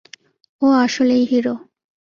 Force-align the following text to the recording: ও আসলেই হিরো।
ও 0.61 0.67
আসলেই 0.83 1.23
হিরো। 1.25 1.55